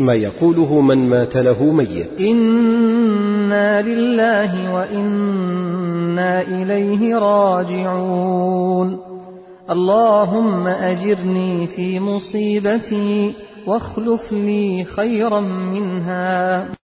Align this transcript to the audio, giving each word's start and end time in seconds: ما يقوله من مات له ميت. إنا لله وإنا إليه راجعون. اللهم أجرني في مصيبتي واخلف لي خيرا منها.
ما 0.00 0.14
يقوله 0.14 0.80
من 0.80 1.08
مات 1.08 1.36
له 1.36 1.72
ميت. 1.72 2.20
إنا 2.20 3.82
لله 3.82 4.74
وإنا 4.74 6.40
إليه 6.40 7.18
راجعون. 7.18 8.98
اللهم 9.70 10.66
أجرني 10.66 11.66
في 11.66 12.00
مصيبتي 12.00 13.34
واخلف 13.66 14.32
لي 14.32 14.84
خيرا 14.84 15.40
منها. 15.40 16.75